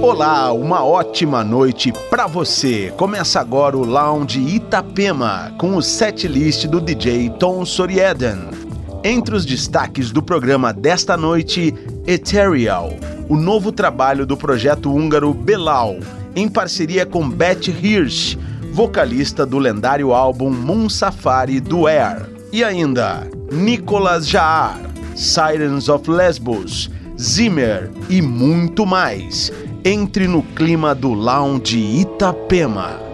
[0.00, 2.92] Olá, uma ótima noite para você.
[2.96, 8.38] Começa agora o Lounge Itapema com o setlist do DJ Tom Sorieden.
[9.02, 11.74] Entre os destaques do programa desta noite,
[12.06, 12.92] Ethereal,
[13.28, 15.96] o novo trabalho do projeto húngaro Belal,
[16.36, 18.38] em parceria com Beth Hirsch,
[18.72, 22.24] vocalista do lendário álbum Moon Safari do Air.
[22.52, 24.78] E ainda, Nicolas Jaar,
[25.16, 26.88] Sirens of Lesbos,
[27.20, 29.52] Zimmer e muito mais.
[29.84, 33.07] Entre no clima do Lounge Itapema.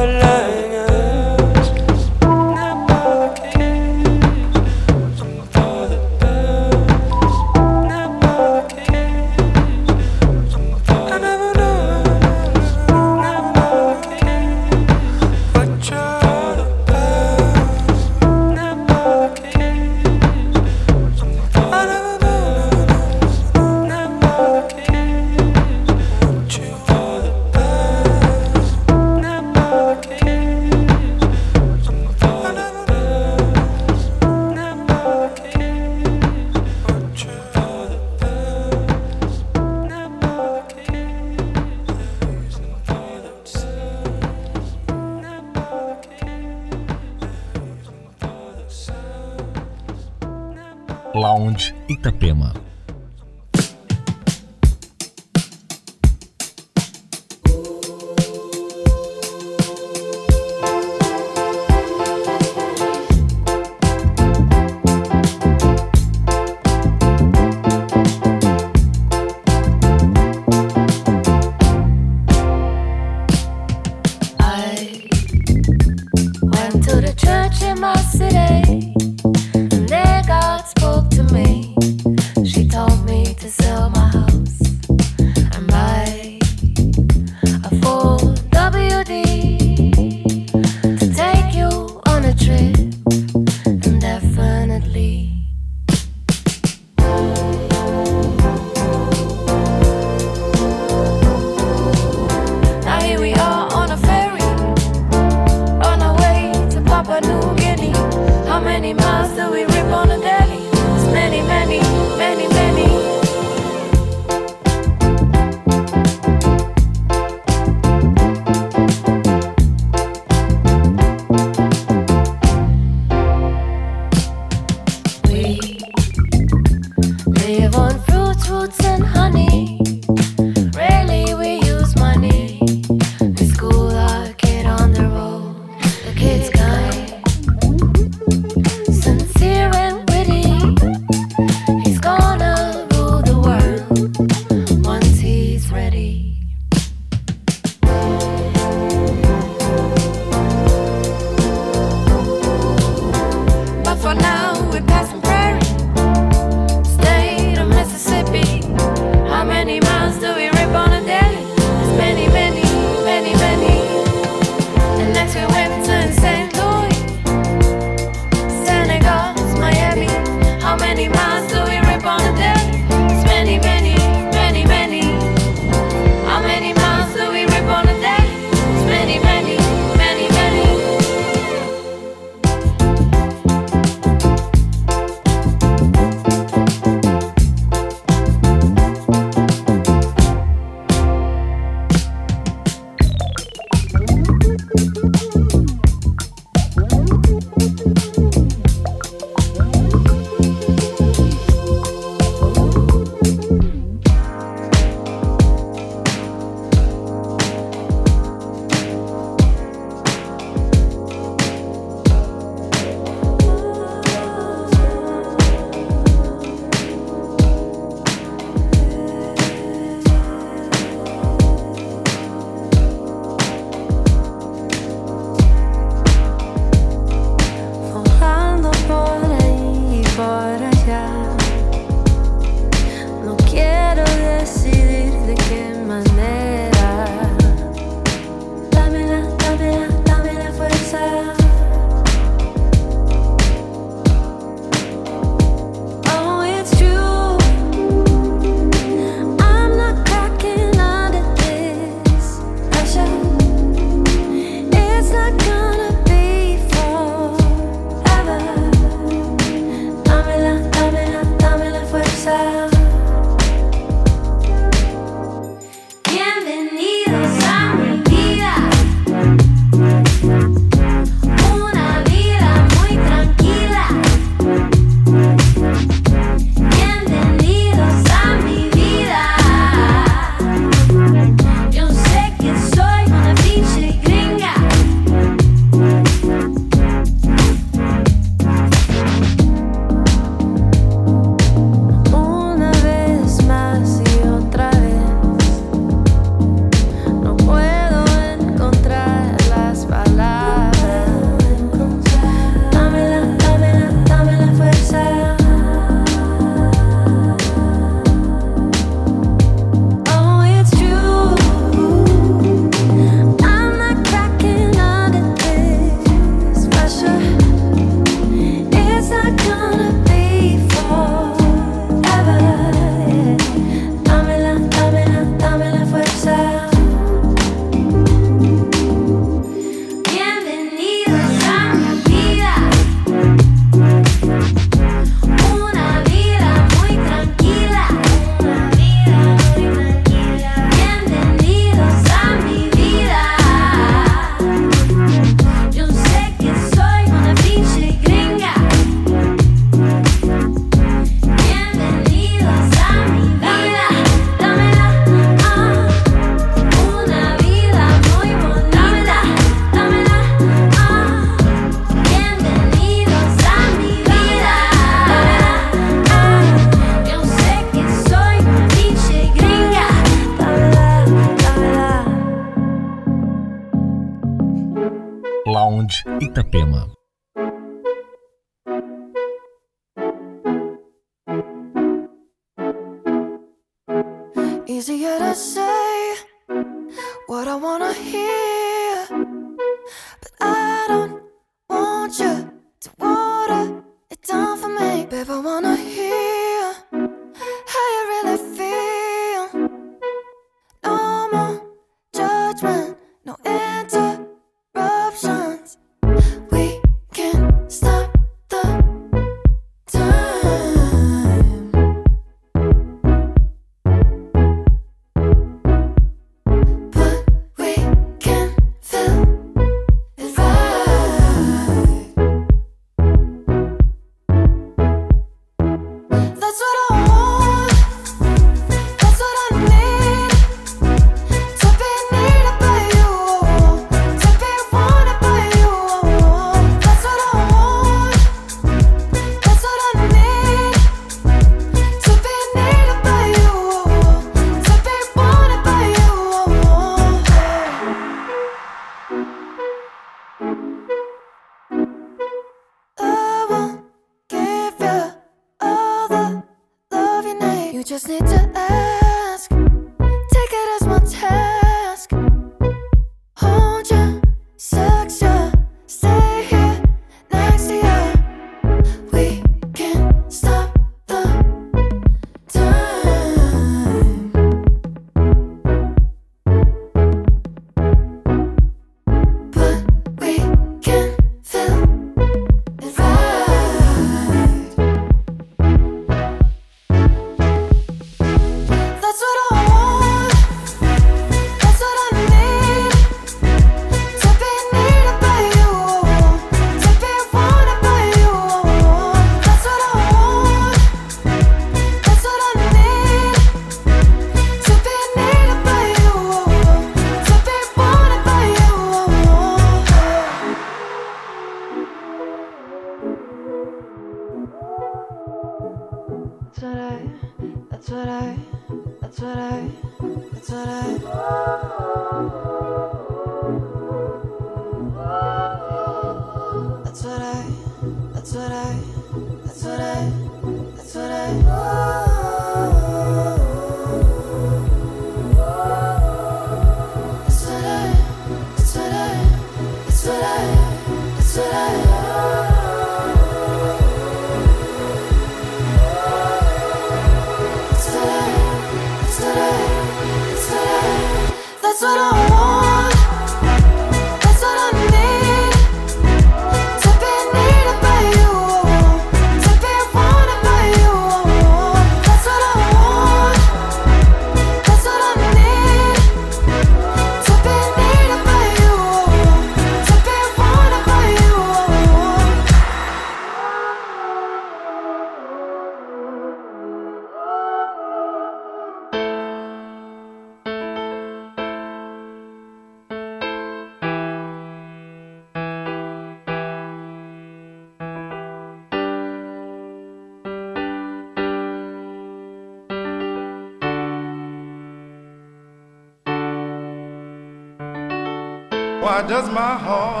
[599.07, 600.00] Does my heart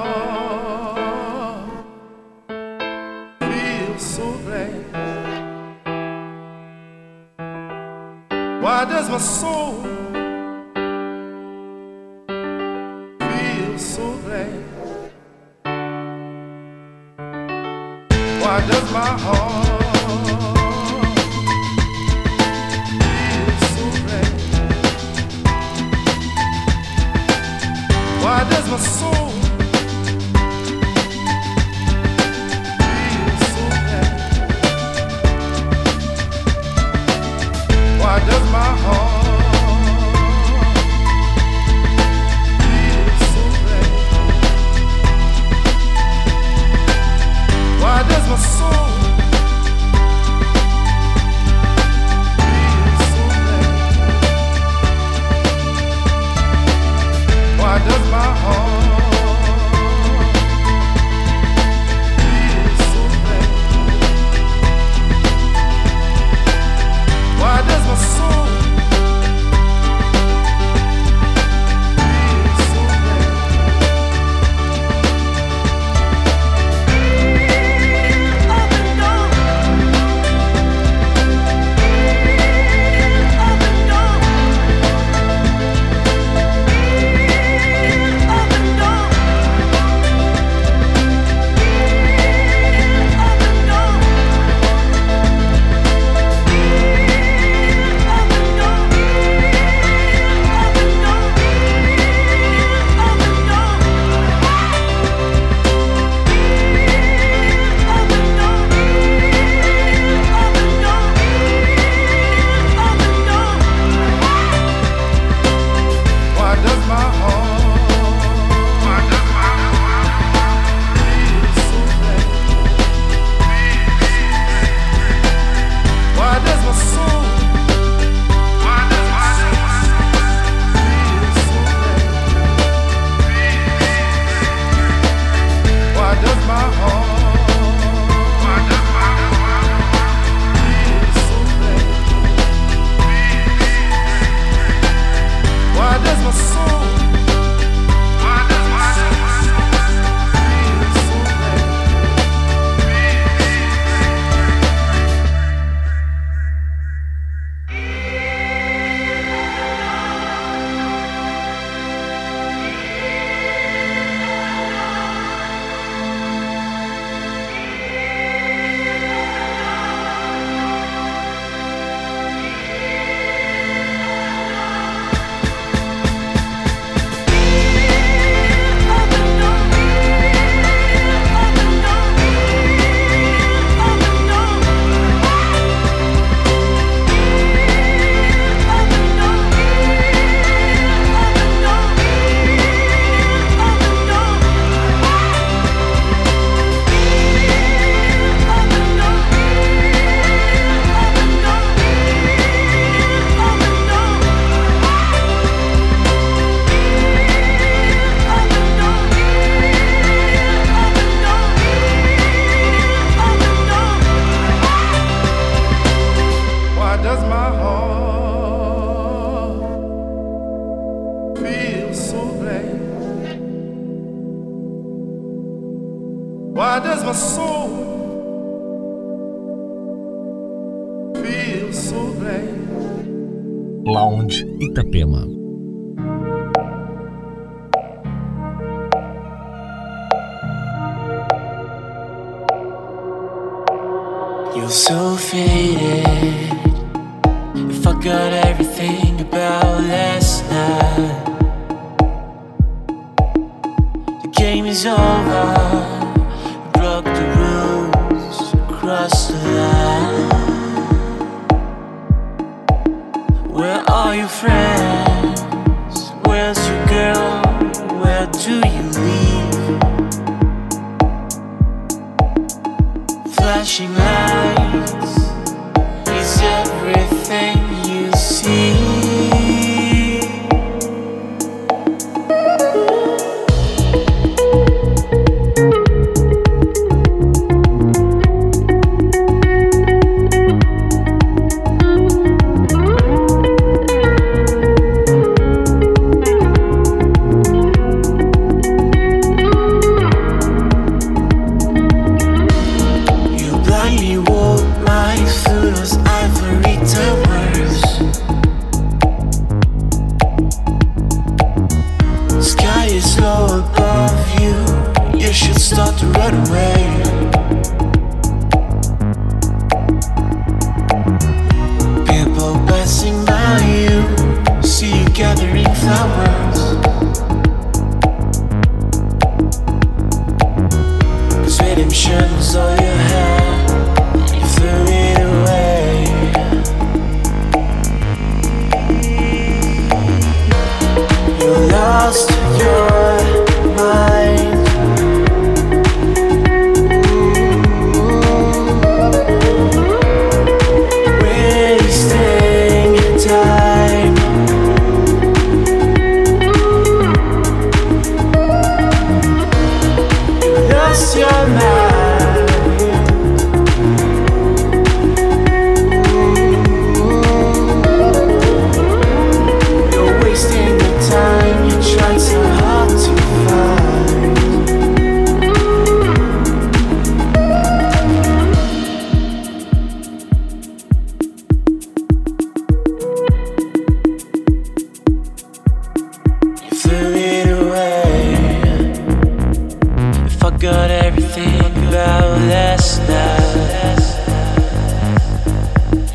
[390.61, 393.97] forgot everything about last night.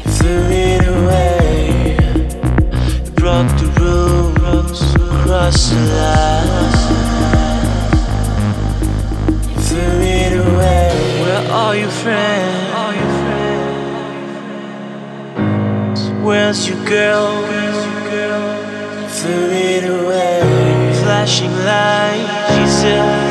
[0.04, 1.96] You threw it away.
[3.04, 4.80] You broke the rules,
[5.24, 6.74] crossed the line.
[9.50, 10.94] You threw it away.
[11.22, 12.70] Where are your friends?
[16.22, 17.32] Where's your girl?
[19.02, 20.92] You threw it away.
[21.02, 23.25] Flashing light, she said.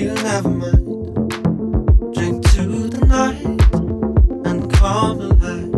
[0.00, 1.30] you never mind.
[2.14, 3.44] Drink to the night
[4.46, 5.70] and calm the light.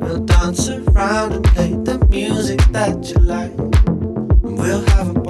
[0.00, 3.54] We'll dance around and play the music that you like.
[4.42, 5.20] We'll have a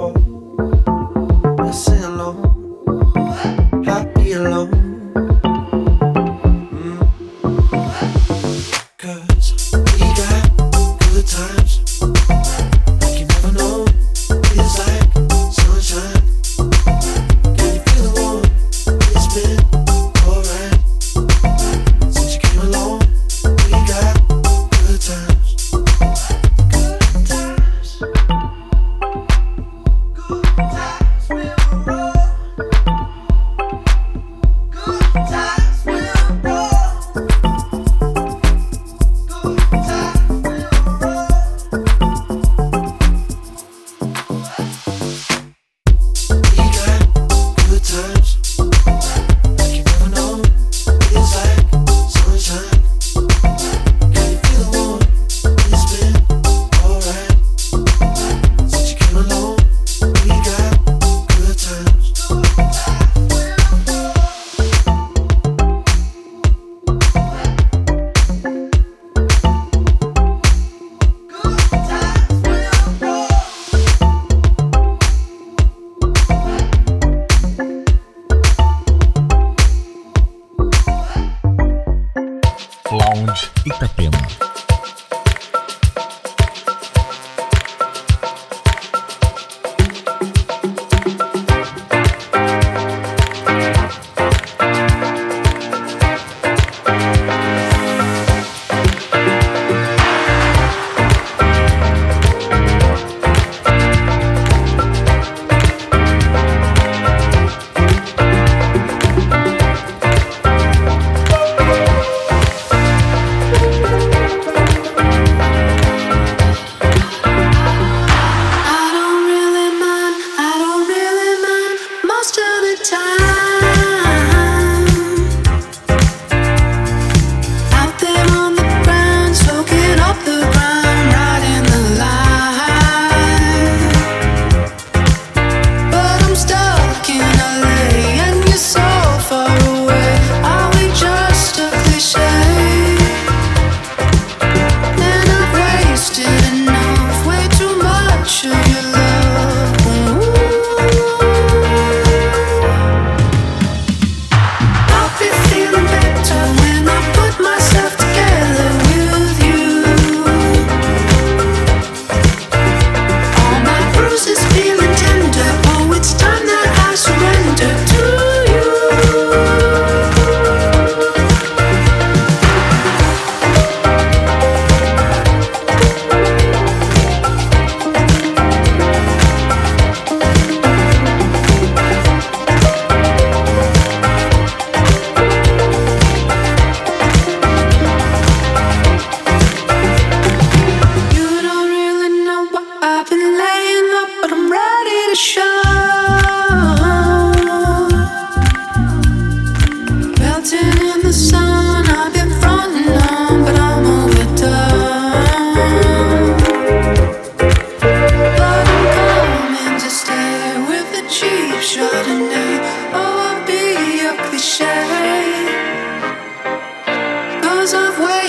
[217.73, 218.28] of ways.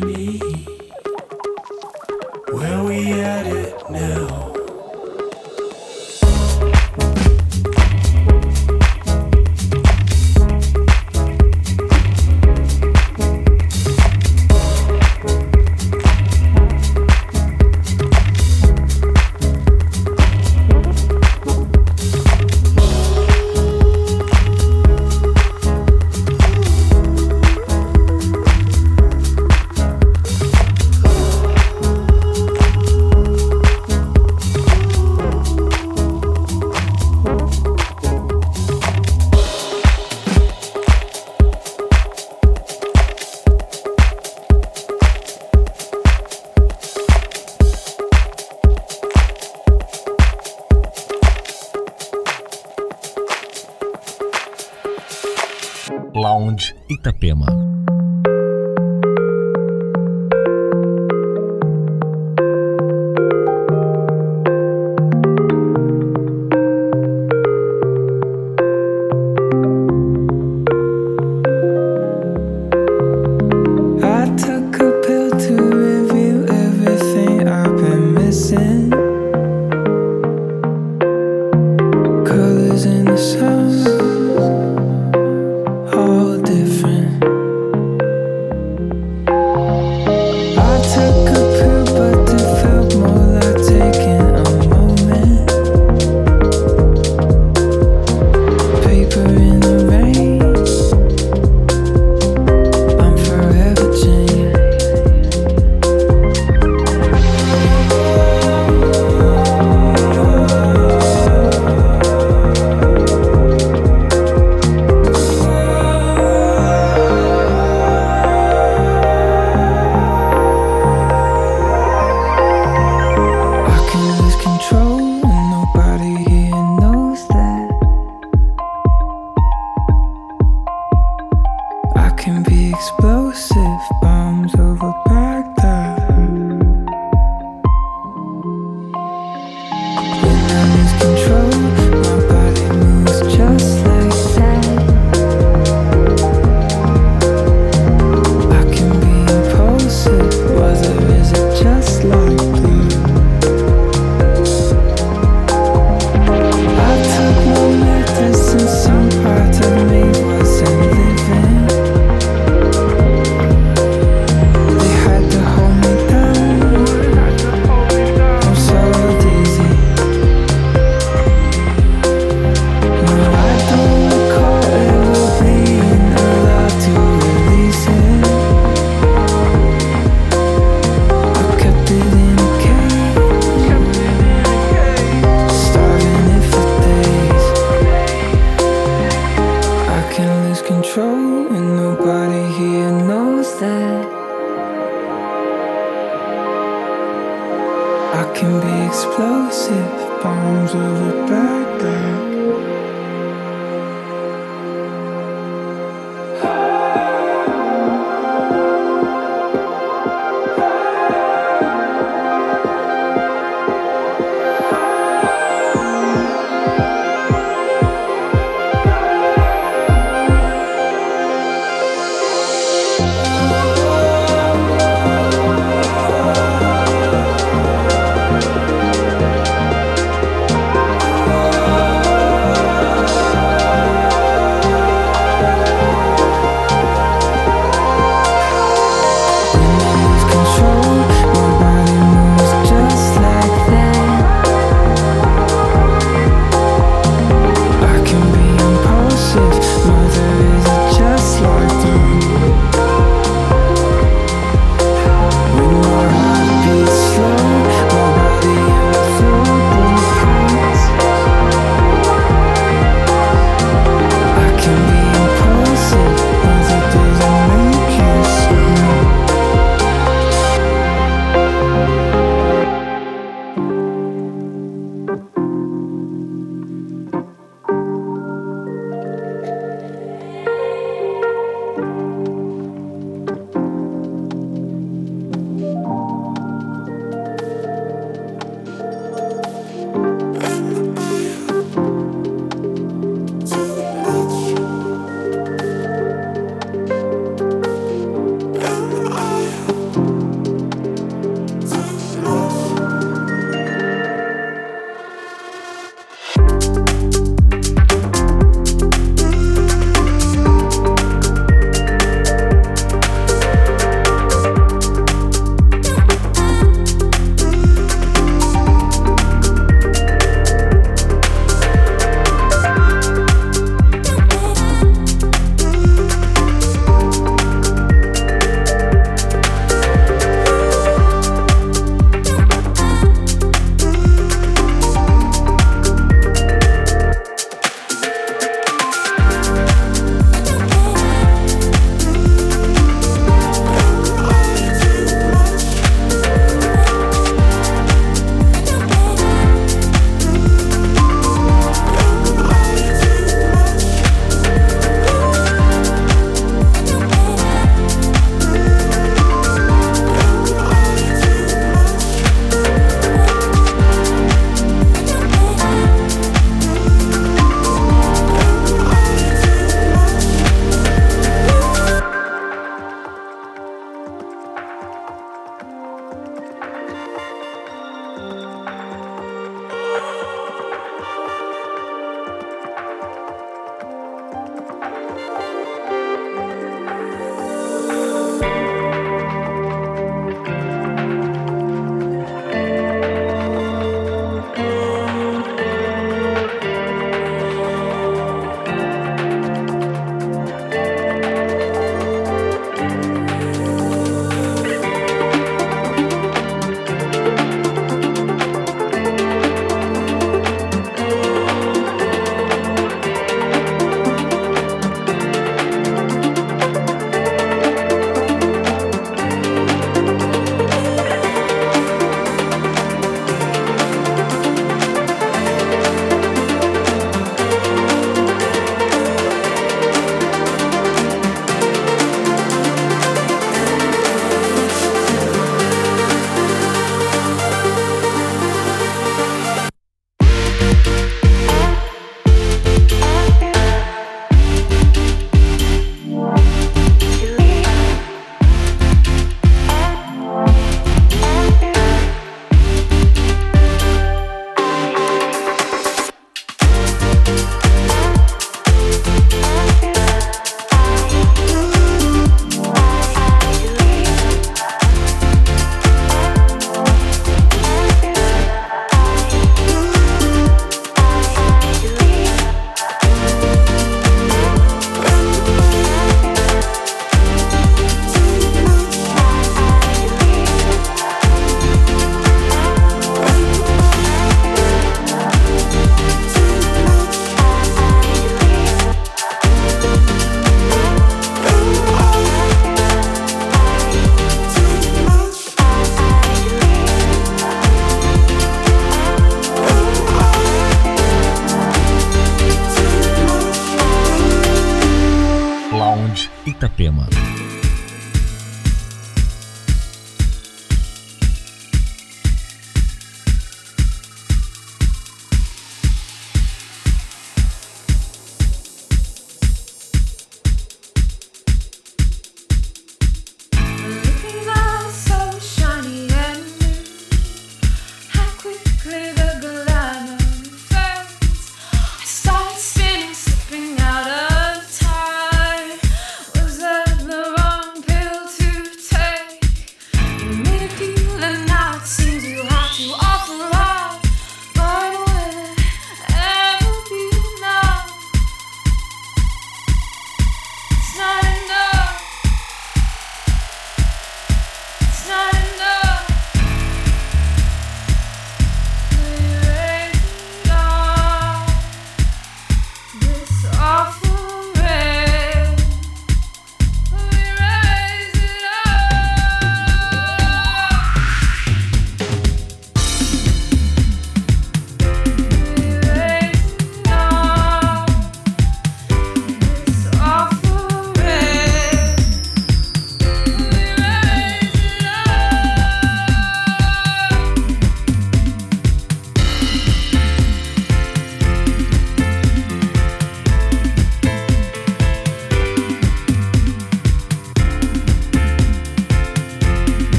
[0.00, 0.38] Me.
[2.52, 4.47] Where we at it now?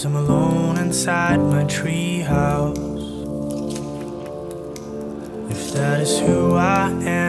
[0.00, 2.78] days I'm alone inside my treehouse.
[5.50, 7.19] If that is who I am.